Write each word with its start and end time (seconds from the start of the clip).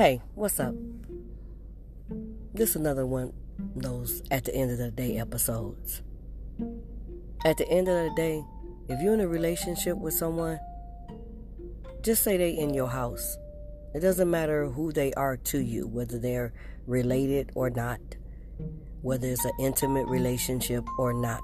Hey, 0.00 0.22
what's 0.34 0.58
up? 0.58 0.74
This 2.54 2.70
is 2.70 2.76
another 2.76 3.04
one 3.04 3.34
those 3.76 4.22
at 4.30 4.46
the 4.46 4.54
end 4.54 4.70
of 4.70 4.78
the 4.78 4.90
day 4.90 5.18
episodes. 5.18 6.00
At 7.44 7.58
the 7.58 7.68
end 7.68 7.86
of 7.86 8.08
the 8.08 8.14
day, 8.16 8.42
if 8.88 9.02
you're 9.02 9.12
in 9.12 9.20
a 9.20 9.28
relationship 9.28 9.98
with 9.98 10.14
someone, 10.14 10.58
just 12.00 12.22
say 12.22 12.38
they 12.38 12.52
in 12.56 12.72
your 12.72 12.88
house. 12.88 13.36
It 13.92 14.00
doesn't 14.00 14.30
matter 14.30 14.70
who 14.70 14.90
they 14.90 15.12
are 15.18 15.36
to 15.36 15.58
you, 15.58 15.86
whether 15.86 16.18
they're 16.18 16.54
related 16.86 17.50
or 17.54 17.68
not, 17.68 18.00
whether 19.02 19.28
it's 19.28 19.44
an 19.44 19.52
intimate 19.60 20.08
relationship 20.08 20.82
or 20.98 21.12
not. 21.12 21.42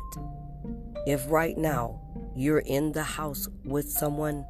If 1.07 1.31
right 1.31 1.59
now 1.59 2.01
you're 2.35 2.61
in 2.61 2.93
the 2.93 3.03
house 3.03 3.51
with 3.67 3.91
someone, 3.91 4.47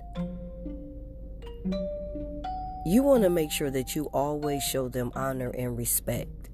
you 2.86 3.02
want 3.02 3.24
to 3.24 3.30
make 3.30 3.50
sure 3.50 3.68
that 3.68 3.96
you 3.96 4.04
always 4.12 4.62
show 4.62 4.88
them 4.88 5.10
honor 5.16 5.50
and 5.50 5.76
respect. 5.76 6.50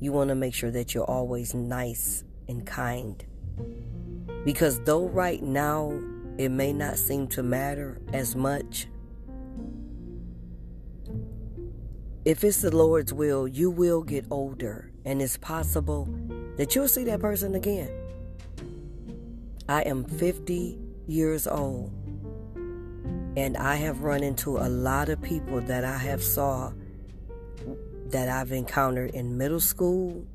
You 0.00 0.10
want 0.10 0.28
to 0.30 0.34
make 0.34 0.52
sure 0.52 0.72
that 0.72 0.92
you're 0.92 1.04
always 1.04 1.54
nice 1.54 2.24
and 2.48 2.66
kind. 2.66 3.24
Because 4.44 4.80
though 4.80 5.06
right 5.06 5.40
now 5.40 5.96
it 6.36 6.48
may 6.48 6.72
not 6.72 6.98
seem 6.98 7.28
to 7.28 7.44
matter 7.44 8.00
as 8.12 8.34
much, 8.34 8.88
if 12.24 12.42
it's 12.42 12.60
the 12.60 12.76
Lord's 12.76 13.12
will, 13.12 13.46
you 13.46 13.70
will 13.70 14.02
get 14.02 14.24
older, 14.32 14.90
and 15.04 15.22
it's 15.22 15.36
possible 15.36 16.08
that 16.56 16.74
you'll 16.74 16.88
see 16.88 17.04
that 17.04 17.20
person 17.20 17.54
again. 17.54 17.90
I 19.68 19.82
am 19.82 20.04
50 20.04 20.76
years 21.06 21.46
old, 21.46 21.92
and 23.38 23.56
I 23.56 23.76
have 23.76 24.02
run 24.02 24.24
into 24.24 24.58
a 24.58 24.68
lot 24.68 25.08
of 25.08 25.22
people 25.22 25.60
that 25.60 25.84
I 25.84 25.96
have 25.96 26.24
saw 26.24 26.72
that 28.06 28.28
I've 28.28 28.50
encountered 28.50 29.12
in 29.12 29.38
middle 29.38 29.60
school, 29.60 30.26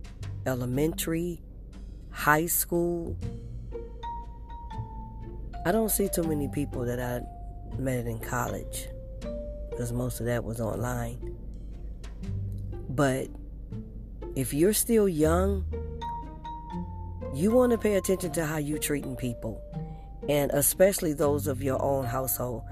elementary, 0.46 1.42
high 2.12 2.46
school. 2.46 3.18
I 5.66 5.74
don't 5.74 5.90
see 5.90 6.08
too 6.08 6.24
many 6.24 6.48
people 6.48 6.86
that 6.86 7.02
I 7.02 7.20
met 7.78 8.06
in 8.06 8.20
college 8.20 8.88
because 9.70 9.92
most 9.92 10.22
of 10.22 10.26
that 10.28 10.46
was 10.46 10.62
online. 10.62 11.36
But 12.88 13.28
if 14.38 14.54
you're 14.54 14.72
still 14.72 15.10
young, 15.10 15.66
you 17.34 17.52
want 17.52 17.74
to 17.74 17.78
pay 17.78 17.96
attention 17.96 18.32
to 18.32 18.46
how 18.46 18.60
you're 18.60 18.78
treating 18.78 19.18
people, 19.18 19.62
and 20.30 20.52
especially 20.52 21.14
those 21.14 21.48
of 21.48 21.64
your 21.64 21.82
own 21.82 22.06
household. 22.06 22.64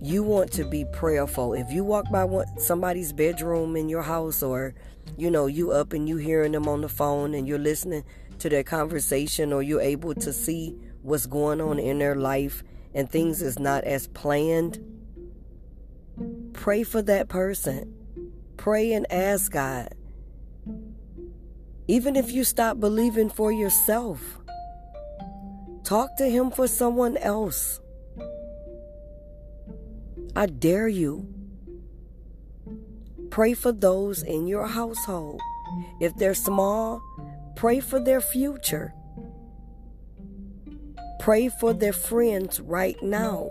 You 0.00 0.22
want 0.22 0.52
to 0.52 0.64
be 0.64 0.84
prayerful. 0.92 1.54
If 1.54 1.70
you 1.70 1.82
walk 1.84 2.10
by 2.10 2.26
somebody's 2.58 3.12
bedroom 3.12 3.76
in 3.76 3.88
your 3.88 4.02
house, 4.02 4.42
or 4.42 4.74
you 5.16 5.30
know, 5.30 5.46
you 5.46 5.72
up 5.72 5.92
and 5.92 6.08
you 6.08 6.16
hearing 6.16 6.52
them 6.52 6.68
on 6.68 6.82
the 6.82 6.88
phone 6.88 7.34
and 7.34 7.48
you're 7.48 7.58
listening 7.58 8.04
to 8.38 8.48
their 8.48 8.64
conversation, 8.64 9.52
or 9.52 9.62
you're 9.62 9.80
able 9.80 10.14
to 10.14 10.32
see 10.32 10.76
what's 11.02 11.26
going 11.26 11.60
on 11.60 11.78
in 11.78 11.98
their 11.98 12.14
life 12.14 12.62
and 12.94 13.10
things 13.10 13.40
is 13.42 13.58
not 13.58 13.84
as 13.84 14.08
planned, 14.08 14.78
pray 16.52 16.82
for 16.82 17.02
that 17.02 17.28
person 17.28 17.94
Pray 18.56 18.92
and 18.92 19.06
ask 19.12 19.52
God. 19.52 19.94
Even 21.86 22.16
if 22.16 22.32
you 22.32 22.42
stop 22.42 22.80
believing 22.80 23.30
for 23.30 23.52
yourself, 23.52 24.40
talk 25.86 26.16
to 26.18 26.28
Him 26.28 26.50
for 26.50 26.68
someone 26.68 27.16
else. 27.16 27.80
I 30.34 30.44
dare 30.46 30.88
you. 30.88 31.32
Pray 33.30 33.54
for 33.54 33.72
those 33.72 34.22
in 34.22 34.46
your 34.46 34.66
household. 34.66 35.40
If 36.00 36.14
they're 36.16 36.34
small, 36.34 37.00
pray 37.56 37.80
for 37.80 37.98
their 37.98 38.20
future. 38.20 38.92
Pray 41.20 41.48
for 41.48 41.72
their 41.72 41.94
friends 41.94 42.60
right 42.60 43.02
now. 43.02 43.48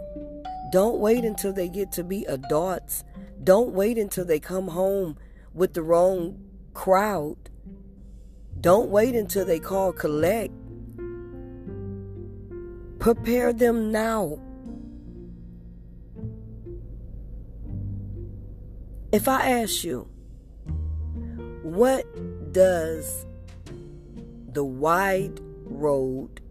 Don't 0.72 1.00
wait 1.00 1.26
until 1.26 1.54
they 1.54 1.70
get 1.70 1.92
to 1.94 2.04
be 2.04 2.26
adults 2.26 3.04
don't 3.46 3.74
wait 3.74 4.00
until 4.00 4.26
they 4.26 4.40
come 4.40 4.70
home 4.70 5.18
with 5.54 5.76
the 5.76 5.84
wrong 5.84 6.40
crowd. 6.74 7.38
Don't 8.60 8.90
wait 8.90 9.16
until 9.16 9.46
they 9.46 9.60
call 9.60 9.94
collect. 9.94 10.52
Prepare 13.06 13.54
them 13.54 13.92
now. 13.92 14.40
If 19.12 19.28
I 19.28 19.62
ask 19.62 19.84
you, 19.84 20.08
what 21.62 22.04
does 22.52 23.28
the 24.54 24.66
wide 24.66 25.40
road 25.66 26.42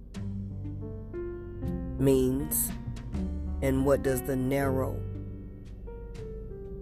means 1.98 2.70
and 3.60 3.84
what 3.84 4.04
does 4.04 4.22
the 4.22 4.36
narrow 4.36 4.96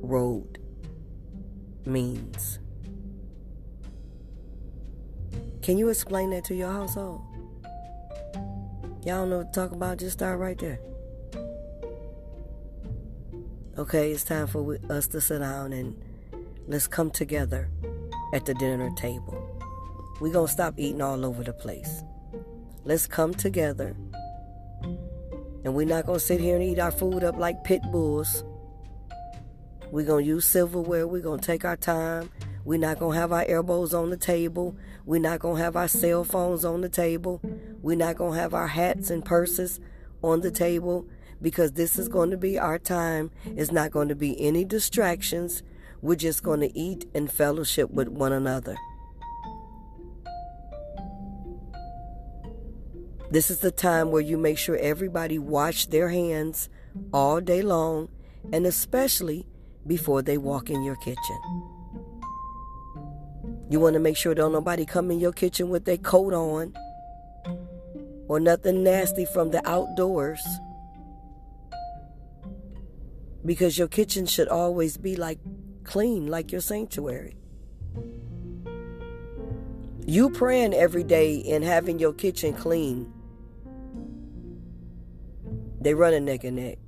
road 0.02 0.58
means. 1.86 2.58
Can 5.62 5.78
you 5.78 5.88
explain 5.88 6.28
that 6.32 6.44
to 6.44 6.54
your 6.54 6.70
household? 6.70 7.31
Y'all 9.04 9.22
don't 9.22 9.30
know 9.30 9.38
what 9.38 9.52
to 9.52 9.60
talk 9.60 9.72
about? 9.72 9.98
Just 9.98 10.12
start 10.12 10.38
right 10.38 10.56
there. 10.58 10.78
Okay, 13.76 14.12
it's 14.12 14.22
time 14.22 14.46
for 14.46 14.78
us 14.90 15.08
to 15.08 15.20
sit 15.20 15.40
down 15.40 15.72
and 15.72 16.00
let's 16.68 16.86
come 16.86 17.10
together 17.10 17.68
at 18.32 18.46
the 18.46 18.54
dinner 18.54 18.90
table. 18.94 19.60
We're 20.20 20.32
going 20.32 20.46
to 20.46 20.52
stop 20.52 20.74
eating 20.76 21.02
all 21.02 21.24
over 21.24 21.42
the 21.42 21.52
place. 21.52 22.04
Let's 22.84 23.08
come 23.08 23.34
together. 23.34 23.96
And 25.64 25.74
we're 25.74 25.86
not 25.86 26.06
going 26.06 26.20
to 26.20 26.24
sit 26.24 26.40
here 26.40 26.54
and 26.54 26.64
eat 26.64 26.78
our 26.78 26.92
food 26.92 27.24
up 27.24 27.36
like 27.36 27.64
pit 27.64 27.82
bulls. 27.90 28.44
We're 29.90 30.06
going 30.06 30.24
to 30.24 30.28
use 30.28 30.44
silverware. 30.44 31.08
We're 31.08 31.22
going 31.22 31.40
to 31.40 31.46
take 31.46 31.64
our 31.64 31.76
time. 31.76 32.30
We're 32.64 32.78
not 32.78 33.00
going 33.00 33.14
to 33.14 33.20
have 33.20 33.32
our 33.32 33.44
elbows 33.48 33.94
on 33.94 34.10
the 34.10 34.16
table. 34.16 34.76
We're 35.04 35.20
not 35.20 35.40
going 35.40 35.56
to 35.56 35.62
have 35.64 35.74
our 35.74 35.88
cell 35.88 36.22
phones 36.22 36.64
on 36.64 36.82
the 36.82 36.88
table. 36.88 37.40
We're 37.82 37.96
not 37.96 38.16
going 38.16 38.34
to 38.34 38.40
have 38.40 38.54
our 38.54 38.68
hats 38.68 39.10
and 39.10 39.24
purses 39.24 39.80
on 40.22 40.40
the 40.40 40.52
table 40.52 41.06
because 41.42 41.72
this 41.72 41.98
is 41.98 42.08
going 42.08 42.30
to 42.30 42.36
be 42.36 42.58
our 42.58 42.78
time. 42.78 43.32
It's 43.44 43.72
not 43.72 43.90
going 43.90 44.08
to 44.08 44.14
be 44.14 44.40
any 44.40 44.64
distractions. 44.64 45.64
We're 46.00 46.14
just 46.14 46.44
going 46.44 46.60
to 46.60 46.78
eat 46.78 47.06
and 47.12 47.30
fellowship 47.30 47.90
with 47.90 48.08
one 48.08 48.32
another. 48.32 48.76
This 53.30 53.50
is 53.50 53.58
the 53.58 53.72
time 53.72 54.10
where 54.10 54.22
you 54.22 54.38
make 54.38 54.58
sure 54.58 54.76
everybody 54.76 55.38
wash 55.38 55.86
their 55.86 56.10
hands 56.10 56.68
all 57.12 57.40
day 57.40 57.62
long 57.62 58.10
and 58.52 58.66
especially 58.66 59.46
before 59.86 60.22
they 60.22 60.38
walk 60.38 60.70
in 60.70 60.84
your 60.84 60.96
kitchen. 60.96 61.40
You 63.70 63.80
want 63.80 63.94
to 63.94 64.00
make 64.00 64.16
sure 64.16 64.34
don't 64.34 64.52
nobody 64.52 64.84
come 64.84 65.10
in 65.10 65.18
your 65.18 65.32
kitchen 65.32 65.70
with 65.70 65.86
their 65.86 65.96
coat 65.96 66.34
on 66.34 66.74
or 68.32 68.40
nothing 68.40 68.82
nasty 68.82 69.26
from 69.26 69.50
the 69.50 69.60
outdoors. 69.68 70.42
Because 73.44 73.76
your 73.76 73.88
kitchen 73.88 74.24
should 74.24 74.48
always 74.48 74.96
be 74.96 75.16
like 75.16 75.38
clean, 75.84 76.28
like 76.28 76.50
your 76.50 76.62
sanctuary. 76.62 77.36
You 80.06 80.30
praying 80.30 80.72
every 80.72 81.04
day 81.04 81.44
and 81.46 81.62
having 81.62 81.98
your 81.98 82.14
kitchen 82.14 82.54
clean. 82.54 83.12
They 85.82 85.92
run 85.92 86.14
a 86.14 86.20
neck 86.20 86.44
and 86.44 86.56
neck. 86.56 86.78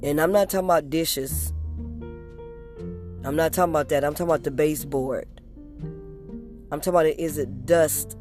And 0.00 0.20
I'm 0.20 0.30
not 0.30 0.48
talking 0.48 0.66
about 0.66 0.90
dishes. 0.90 1.52
I'm 3.24 3.34
not 3.34 3.52
talking 3.52 3.72
about 3.72 3.88
that. 3.88 4.04
I'm 4.04 4.14
talking 4.14 4.30
about 4.30 4.44
the 4.44 4.52
baseboard. 4.52 5.26
I'm 6.70 6.78
talking 6.78 6.90
about 6.90 7.06
it, 7.06 7.18
is 7.18 7.36
it 7.36 7.66
dust 7.66 8.16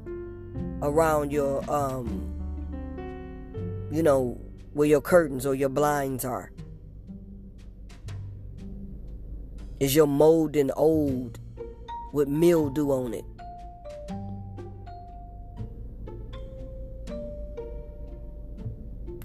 around 0.81 1.31
your 1.31 1.63
um 1.72 2.31
you 3.92 4.04
know 4.04 4.39
where 4.74 4.88
your 4.88 5.01
curtains 5.01 5.45
or 5.45 5.56
your 5.56 5.69
blinds 5.69 6.25
are? 6.25 6.51
Is 9.80 9.95
your 9.95 10.07
mold 10.07 10.56
and 10.56 10.72
old 10.75 11.39
with 12.12 12.27
mildew 12.27 12.92
on 12.92 13.13
it? 13.13 13.25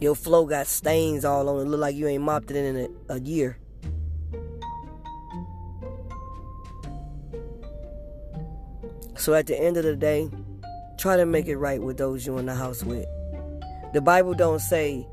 Your 0.01 0.15
flow 0.15 0.47
got 0.47 0.67
stains 0.67 1.25
all 1.25 1.49
on 1.49 1.61
it. 1.61 1.69
Look 1.69 1.81
like 1.81 1.95
you 1.95 2.09
ain't 2.09 2.23
mopped 2.23 2.51
it 2.51 2.57
in 2.57 2.77
a, 3.09 3.15
a 3.15 3.21
year. 3.21 3.59
So 9.17 9.35
at 9.35 9.47
the 9.47 9.61
end 9.61 9.77
of 9.77 9.85
the 9.85 9.97
day, 9.97 10.31
try 11.01 11.17
to 11.17 11.25
make 11.25 11.49
it 11.49 11.57
right 11.57 11.81
with 11.83 11.97
those 11.97 12.27
you 12.27 12.37
in 12.37 12.45
the 12.45 12.55
house 12.55 12.85
with. 12.85 13.07
The 13.95 14.03
Bible 14.03 14.35
don't 14.35 14.61
say, 14.61 15.07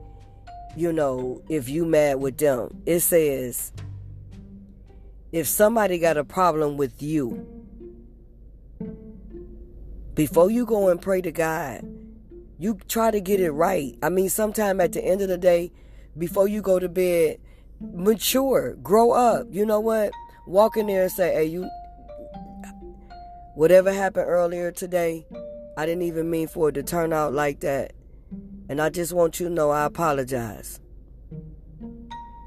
you 0.76 0.92
know, 0.92 1.42
if 1.50 1.70
you 1.70 1.86
mad 1.86 2.20
with 2.20 2.38
them. 2.38 2.82
It 2.86 3.00
says, 3.00 3.72
if 5.32 5.48
somebody 5.48 5.98
got 5.98 6.18
a 6.18 6.26
problem 6.26 6.76
with 6.76 7.02
you, 7.02 7.48
before 10.14 10.52
you 10.52 10.66
go 10.66 10.90
and 10.90 11.02
pray 11.02 11.22
to 11.22 11.32
God, 11.32 11.88
you 12.60 12.80
try 12.90 13.10
to 13.10 13.22
get 13.22 13.40
it 13.40 13.52
right. 13.52 13.98
I 14.04 14.10
mean, 14.10 14.30
sometime 14.30 14.82
at 14.82 14.92
the 14.92 15.04
end 15.04 15.22
of 15.22 15.30
the 15.30 15.38
day, 15.38 15.72
before 16.18 16.50
you 16.50 16.62
go 16.62 16.80
to 16.80 16.90
bed, 16.90 17.40
mature, 17.80 18.76
grow 18.84 19.12
up. 19.12 19.48
You 19.52 19.66
know 19.66 19.80
what? 19.80 20.12
Walk 20.48 20.76
in 20.76 20.88
there 20.88 21.04
and 21.04 21.12
say, 21.12 21.34
hey, 21.34 21.46
you, 21.46 21.70
whatever 23.56 23.94
happened 23.94 24.26
earlier 24.28 24.72
today, 24.72 25.26
I 25.78 25.86
didn't 25.86 26.02
even 26.02 26.32
mean 26.32 26.48
for 26.48 26.70
it 26.70 26.72
to 26.74 26.84
turn 26.84 27.14
out 27.14 27.34
like 27.34 27.60
that. 27.60 27.94
And 28.68 28.82
I 28.82 28.90
just 28.90 29.14
want 29.14 29.40
you 29.40 29.48
to 29.48 29.54
know 29.54 29.70
I 29.70 29.86
apologize. 29.86 30.80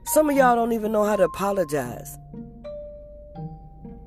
Some 0.07 0.29
of 0.29 0.37
y'all 0.37 0.57
don't 0.57 0.73
even 0.73 0.91
know 0.91 1.05
how 1.05 1.15
to 1.15 1.23
apologize. 1.23 2.19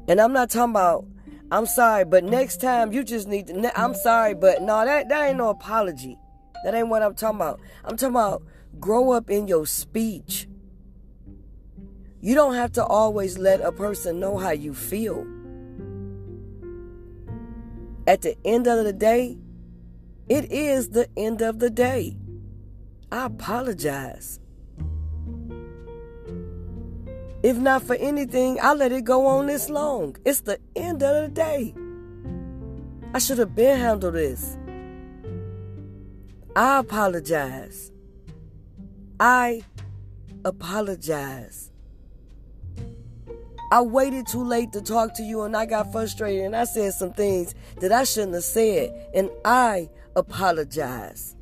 And 0.10 0.20
I'm 0.20 0.34
not 0.34 0.50
talking 0.50 0.72
about, 0.72 1.06
I'm 1.52 1.66
sorry, 1.66 2.04
but 2.04 2.26
next 2.26 2.60
time 2.60 2.92
you 2.92 3.06
just 3.06 3.30
need 3.30 3.48
to, 3.48 3.80
I'm 3.80 3.96
sorry, 3.96 4.34
but 4.34 4.62
no, 4.62 4.84
that, 4.84 5.08
that 5.08 5.30
ain't 5.30 5.38
no 5.38 5.50
apology. 5.50 6.18
That 6.66 6.74
ain't 6.74 6.90
what 6.90 7.02
I'm 7.02 7.16
talking 7.16 7.38
about. 7.38 7.62
I'm 7.86 7.96
talking 7.96 8.16
about 8.16 8.44
grow 8.78 9.12
up 9.12 9.30
in 9.30 9.48
your 9.48 9.66
speech. 9.66 10.50
You 12.20 12.36
don't 12.36 12.56
have 12.56 12.74
to 12.74 12.86
always 12.86 13.38
let 13.38 13.62
a 13.62 13.72
person 13.72 14.20
know 14.20 14.38
how 14.38 14.52
you 14.52 14.74
feel. 14.74 15.26
At 18.06 18.22
the 18.22 18.38
end 18.44 18.68
of 18.68 18.84
the 18.84 18.94
day, 18.94 19.38
it 20.28 20.52
is 20.52 20.90
the 20.90 21.08
end 21.16 21.42
of 21.42 21.60
the 21.60 21.70
day. 21.70 22.18
I 23.12 23.26
apologize. 23.26 24.40
If 27.44 27.58
not 27.58 27.84
for 27.84 27.96
anything, 27.96 28.58
I 28.62 28.74
let 28.74 28.92
it 28.92 29.04
go 29.04 29.26
on 29.26 29.48
this 29.48 29.70
long. 29.70 30.16
It's 30.26 30.42
the 30.42 30.60
end 30.76 31.04
of 31.04 31.24
the 31.24 31.28
day. 31.30 31.74
I 33.14 33.20
should 33.20 33.38
have 33.38 33.54
been 33.54 33.78
handled 33.78 34.16
this. 34.16 34.58
I 36.56 36.80
apologize. 36.80 37.92
I 39.20 39.64
apologize. 40.46 41.73
I 43.74 43.82
waited 43.82 44.28
too 44.28 44.44
late 44.44 44.72
to 44.74 44.84
talk 44.84 45.16
to 45.16 45.24
you 45.24 45.42
and 45.42 45.58
I 45.58 45.66
got 45.66 45.92
frustrated 45.92 46.46
and 46.46 46.56
I 46.56 46.66
said 46.66 46.94
some 46.94 47.12
things 47.12 47.56
that 47.80 47.92
I 47.92 48.04
shouldn't 48.04 48.36
have 48.36 48.44
said 48.44 49.10
and 49.16 49.32
I 49.44 49.90
apologize. 50.16 51.36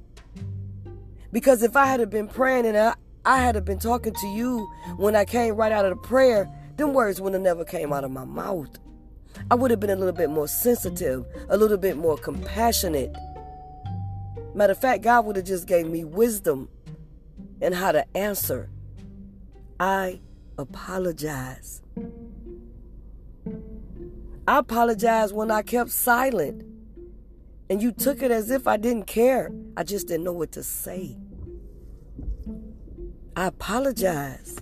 Because 1.34 1.62
if 1.62 1.76
I 1.76 1.88
had 1.88 2.10
been 2.10 2.30
praying 2.30 2.68
and 2.68 2.78
I, 2.78 2.94
I 3.26 3.40
had 3.40 3.66
been 3.66 3.80
talking 3.80 4.14
to 4.14 4.28
you 4.28 4.66
when 4.96 5.14
I 5.14 5.26
came 5.26 5.58
right 5.58 5.74
out 5.74 5.84
of 5.84 5.90
the 5.90 6.08
prayer, 6.08 6.50
them 6.78 6.94
words 6.94 7.20
would 7.20 7.34
have 7.34 7.42
never 7.42 7.66
came 7.66 7.92
out 7.92 8.06
of 8.06 8.12
my 8.12 8.24
mouth. 8.24 8.80
I 9.52 9.56
would 9.56 9.70
have 9.70 9.82
been 9.82 9.90
a 9.90 9.98
little 9.98 10.14
bit 10.14 10.30
more 10.30 10.48
sensitive, 10.48 11.26
a 11.50 11.58
little 11.58 11.76
bit 11.76 11.98
more 11.98 12.16
compassionate. 12.16 13.14
Matter 14.56 14.72
of 14.72 14.80
fact, 14.80 15.04
God 15.04 15.26
would 15.26 15.36
have 15.36 15.44
just 15.44 15.68
gave 15.68 15.86
me 15.86 16.06
wisdom 16.06 16.70
and 17.62 17.76
how 17.76 17.92
to 17.92 18.06
answer. 18.16 18.70
I 19.82 20.22
apologize. 20.62 21.82
I 24.48 24.60
apologize 24.60 25.34
when 25.34 25.52
I 25.52 25.62
kept 25.62 25.92
silent 25.92 26.64
and 27.70 27.82
you 27.82 27.92
took 27.92 28.22
it 28.22 28.32
as 28.32 28.52
if 28.52 28.68
I 28.68 28.78
didn't 28.78 29.08
care. 29.08 29.52
I 29.78 29.84
just 29.84 30.08
didn't 30.08 30.24
know 30.24 30.34
what 30.34 30.52
to 30.54 30.64
say. 30.64 31.18
I 33.36 33.48
apologize. 33.48 34.58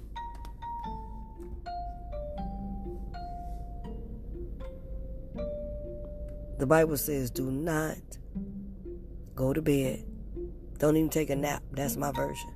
The 6.60 6.68
Bible 6.68 6.98
says, 6.98 7.32
do 7.32 7.50
not 7.50 7.98
go 9.34 9.54
to 9.54 9.62
bed. 9.62 10.06
Don't 10.78 10.98
even 10.98 11.10
take 11.10 11.30
a 11.30 11.36
nap. 11.36 11.64
That's 11.72 11.96
my 11.96 12.12
version. 12.12 12.54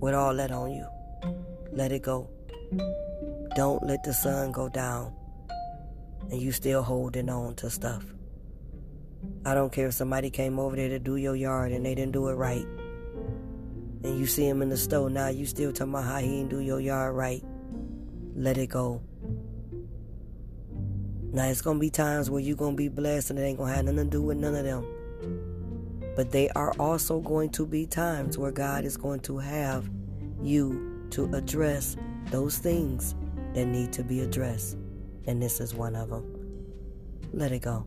With 0.00 0.14
all 0.14 0.34
that 0.34 0.50
on 0.50 0.72
you. 0.72 0.86
Let 1.72 1.92
it 1.92 2.02
go. 2.02 2.28
Don't 3.54 3.82
let 3.86 4.02
the 4.02 4.12
sun 4.12 4.52
go 4.52 4.68
down 4.68 5.14
and 6.30 6.40
you 6.40 6.52
still 6.52 6.82
holding 6.82 7.28
on 7.28 7.54
to 7.56 7.70
stuff. 7.70 8.04
I 9.44 9.54
don't 9.54 9.72
care 9.72 9.88
if 9.88 9.94
somebody 9.94 10.30
came 10.30 10.58
over 10.58 10.76
there 10.76 10.88
to 10.88 10.98
do 10.98 11.16
your 11.16 11.36
yard 11.36 11.72
and 11.72 11.84
they 11.86 11.94
didn't 11.94 12.12
do 12.12 12.28
it 12.28 12.34
right. 12.34 12.66
And 14.04 14.18
you 14.18 14.26
see 14.26 14.46
him 14.46 14.62
in 14.62 14.68
the 14.68 14.76
store 14.76 15.08
now, 15.08 15.28
you 15.28 15.46
still 15.46 15.72
talking 15.72 15.92
about 15.92 16.04
how 16.04 16.18
he 16.18 16.28
didn't 16.28 16.50
do 16.50 16.60
your 16.60 16.80
yard 16.80 17.14
right. 17.14 17.42
Let 18.34 18.58
it 18.58 18.68
go. 18.68 19.00
Now 21.32 21.46
it's 21.48 21.60
gonna 21.60 21.78
be 21.78 21.90
times 21.90 22.30
where 22.30 22.40
you're 22.40 22.56
gonna 22.56 22.76
be 22.76 22.88
blessed 22.88 23.30
and 23.30 23.38
it 23.38 23.42
ain't 23.42 23.58
gonna 23.58 23.74
have 23.74 23.84
nothing 23.84 24.04
to 24.04 24.10
do 24.10 24.22
with 24.22 24.38
none 24.38 24.54
of 24.54 24.64
them. 24.64 24.86
But 26.16 26.32
they 26.32 26.48
are 26.50 26.72
also 26.80 27.20
going 27.20 27.50
to 27.50 27.66
be 27.66 27.86
times 27.86 28.38
where 28.38 28.50
God 28.50 28.84
is 28.84 28.96
going 28.96 29.20
to 29.20 29.38
have 29.38 29.88
you 30.42 31.06
to 31.10 31.32
address 31.34 31.96
those 32.30 32.58
things 32.58 33.14
that 33.54 33.66
need 33.66 33.92
to 33.92 34.02
be 34.02 34.20
addressed. 34.20 34.76
And 35.26 35.40
this 35.42 35.60
is 35.60 35.74
one 35.74 35.94
of 35.94 36.08
them. 36.10 36.24
Let 37.32 37.52
it 37.52 37.60
go. 37.60 37.86